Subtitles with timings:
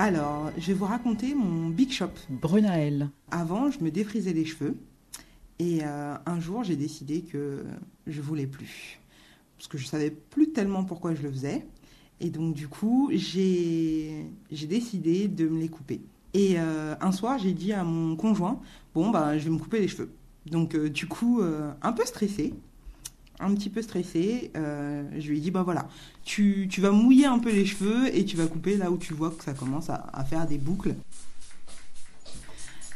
[0.00, 2.12] Alors, je vais vous raconter mon big shop.
[2.30, 3.10] Brunaël.
[3.32, 4.76] Avant, je me défrisais les cheveux.
[5.58, 7.64] Et euh, un jour, j'ai décidé que
[8.06, 9.00] je voulais plus.
[9.56, 11.66] Parce que je savais plus tellement pourquoi je le faisais.
[12.20, 16.00] Et donc, du coup, j'ai décidé de me les couper.
[16.32, 18.60] Et euh, un soir, j'ai dit à mon conjoint
[18.94, 20.12] Bon, bah, je vais me couper les cheveux.
[20.46, 21.42] Donc, euh, du coup,
[21.82, 22.54] un peu stressé,
[23.40, 25.88] un petit peu stressé, euh, je lui ai dit Bah voilà,
[26.24, 29.30] tu, vas mouiller un peu les cheveux et tu vas couper là où tu vois
[29.30, 30.94] que ça commence à, faire des boucles,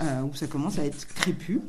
[0.00, 1.60] euh, où ça commence à être crépus.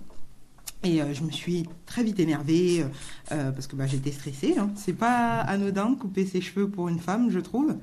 [0.84, 2.86] Et euh, je me suis très vite énervée
[3.32, 4.56] euh, parce que bah, j'étais stressée.
[4.58, 4.70] Hein.
[4.76, 7.76] C'est pas anodin de couper ses cheveux pour une femme, je trouve.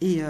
[0.00, 0.22] Et,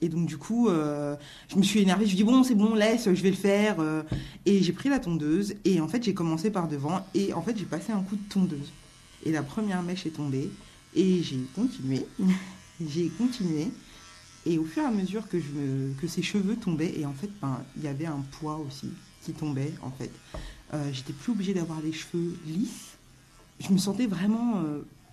[0.00, 1.16] et donc du coup, euh,
[1.48, 2.06] je me suis énervée.
[2.06, 3.80] Je dis bon, c'est bon, laisse, je vais le faire.
[3.80, 4.02] euh.
[4.46, 7.56] et j'ai pris la tondeuse et en fait j'ai commencé par devant et en fait
[7.56, 8.72] j'ai passé un coup de tondeuse.
[9.24, 10.50] Et la première mèche est tombée
[10.94, 12.06] et j'ai continué,
[12.86, 13.68] j'ai continué.
[14.46, 17.62] Et au fur et à mesure que, je ses cheveux tombaient, et en fait, ben,
[17.78, 18.90] il y avait un poids aussi
[19.24, 20.10] qui tombait, en fait.
[20.74, 22.98] Euh, J'étais plus obligée d'avoir les cheveux lisses.
[23.58, 24.62] Je me sentais vraiment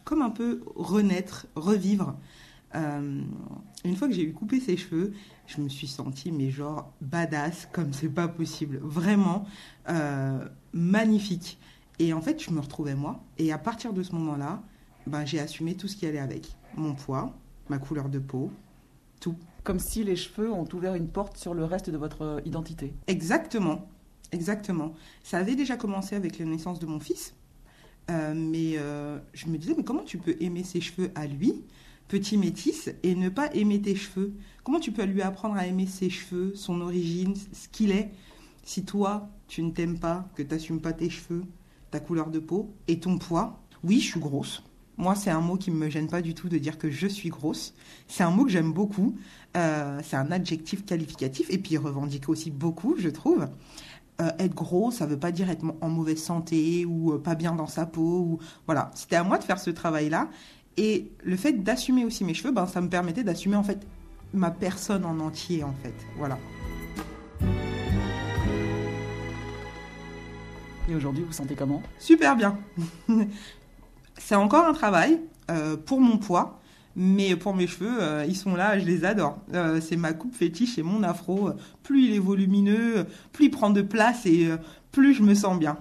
[0.04, 2.14] comme un peu renaître, revivre.
[2.76, 3.22] Euh,
[3.84, 5.14] une fois que j'ai eu coupé ses cheveux,
[5.48, 8.80] je me suis sentie, mais genre, badass, comme c'est pas possible.
[8.82, 9.46] Vraiment
[9.90, 11.60] euh, magnifique.
[12.00, 13.24] Et en fait, je me retrouvais moi.
[13.38, 14.62] Et à partir de ce moment-là,
[15.08, 16.56] ben, j'ai assumé tout ce qui allait avec.
[16.76, 17.34] Mon poids,
[17.70, 18.52] ma couleur de peau,
[19.20, 19.36] tout.
[19.64, 22.94] Comme si les cheveux ont ouvert une porte sur le reste de votre identité.
[23.08, 23.88] Exactement,
[24.32, 24.94] exactement.
[25.24, 27.34] Ça avait déjà commencé avec la naissance de mon fils,
[28.10, 28.78] Euh, mais
[29.34, 31.64] je me disais, mais comment tu peux aimer ses cheveux à lui,
[32.12, 34.34] petit métis, et ne pas aimer tes cheveux
[34.66, 38.12] Comment tu peux lui apprendre à aimer ses cheveux, son origine, ce qu'il est,
[38.66, 41.44] si toi, tu ne t'aimes pas, que tu n'assumes pas tes cheveux,
[41.90, 43.62] ta couleur de peau et ton poids?
[43.86, 44.62] Oui, je suis grosse.
[44.98, 47.08] Moi, c'est un mot qui ne me gêne pas du tout de dire que je
[47.08, 47.74] suis grosse.
[48.10, 49.16] C'est un mot que j'aime beaucoup.
[49.56, 53.48] Euh, c'est un adjectif qualificatif et puis revendique aussi beaucoup, je trouve.
[54.20, 57.56] Euh, être gros, ça veut pas dire être en mauvaise santé ou euh, pas bien
[57.56, 58.20] dans sa peau.
[58.20, 58.40] Ou...
[58.68, 60.30] Voilà, c'était à moi de faire ce travail-là.
[60.78, 63.86] Et le fait d'assumer aussi mes cheveux, ben, ça me permettait d'assumer en fait
[64.34, 65.94] ma personne en entier, en fait.
[66.18, 66.38] Voilà.
[70.90, 71.82] Et aujourd'hui, vous vous sentez comment?
[72.00, 72.58] Super bien.
[74.18, 76.60] c'est encore un travail euh, pour mon poids,
[76.96, 79.38] mais pour mes cheveux, euh, ils sont là, je les adore.
[79.54, 81.52] Euh, c'est ma coupe fétiche et mon afro.
[81.84, 84.50] Plus il est volumineux, plus il prend de place et
[84.92, 85.78] plus je me sens bien.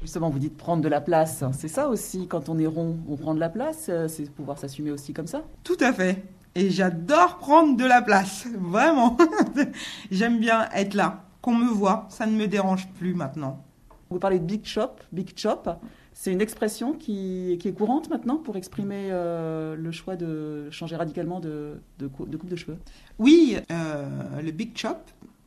[0.00, 1.42] Justement, vous dites prendre de la place.
[1.52, 4.58] C'est ça aussi, quand on est rond, on prend de la place, euh, c'est pouvoir
[4.58, 5.42] s'assumer aussi comme ça?
[5.64, 6.22] Tout à fait.
[6.54, 9.16] Et j'adore prendre de la place, vraiment.
[10.10, 13.64] J'aime bien être là, qu'on me voit, ça ne me dérange plus maintenant.
[14.10, 15.68] Vous parlez de big shop, big chop.
[16.14, 20.96] C'est une expression qui, qui est courante maintenant pour exprimer euh, le choix de changer
[20.96, 22.78] radicalement de, de, cou- de coupe de cheveux?
[23.18, 24.96] Oui, euh, le big chop,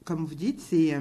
[0.06, 1.00] comme vous dites, c'est euh,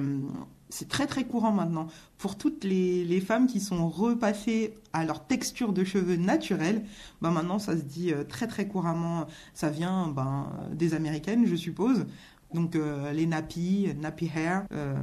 [0.71, 1.87] c'est très très courant maintenant.
[2.17, 6.83] Pour toutes les, femmes qui sont repassées à leur texture de cheveux naturelle,
[7.21, 9.27] ben maintenant ça se dit euh, très très couramment.
[9.53, 12.05] Ça vient ben, des américaines, je suppose.
[12.53, 14.95] Donc euh, les nappy, nappy hair, euh,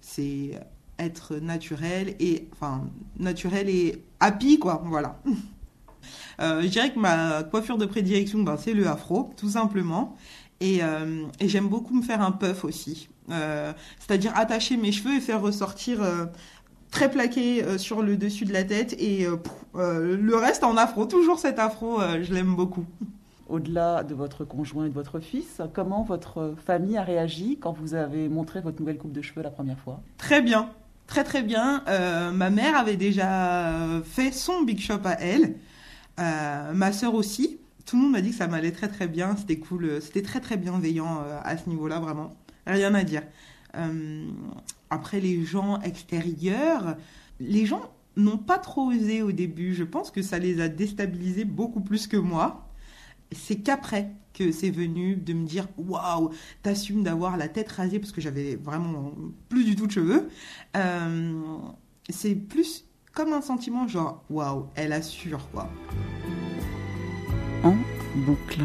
[0.00, 0.60] c'est
[0.98, 2.84] être naturel et enfin
[3.18, 5.20] naturel et happy quoi, voilà.
[6.38, 10.16] Je dirais que ma coiffure de prédilection, ben, c'est le afro, tout simplement.
[10.60, 10.80] Et
[11.40, 13.08] j'aime beaucoup me faire un puff aussi.
[13.30, 16.26] Euh, C'est-à-dire attacher mes cheveux et faire ressortir euh,
[16.90, 18.94] très plaqué euh, sur le dessus de la tête.
[18.98, 19.36] Et euh,
[19.74, 21.06] euh, le reste en afro.
[21.06, 22.84] Toujours cet afro, je l'aime beaucoup.
[23.48, 27.94] Au-delà de votre conjoint et de votre fils, comment votre famille a réagi quand vous
[27.94, 30.00] avez montré votre nouvelle coupe de cheveux la première fois?
[30.18, 30.70] Très bien.
[31.06, 31.84] Très très bien.
[32.32, 35.54] Ma mère avait déjà fait son big shop à elle.
[36.18, 37.58] Ma sœur aussi.
[37.84, 39.36] Tout le monde m'a dit que ça m'allait très très bien.
[39.36, 40.02] C'était cool.
[40.02, 42.34] C'était très très bienveillant à ce niveau-là, vraiment.
[42.66, 43.22] Rien à dire.
[43.76, 44.28] Euh,
[44.90, 46.96] après, les gens extérieurs,
[47.40, 49.74] les gens n'ont pas trop osé au début.
[49.74, 52.68] Je pense que ça les a déstabilisés beaucoup plus que moi.
[53.32, 56.30] C'est qu'après que c'est venu de me dire waouh,
[56.62, 59.12] t'assumes d'avoir la tête rasée parce que j'avais vraiment
[59.48, 60.28] plus du tout de cheveux.
[60.76, 61.42] Euh,
[62.08, 65.68] c'est plus comme un sentiment genre waouh, elle assure quoi.
[67.64, 67.74] En
[68.26, 68.64] boucle.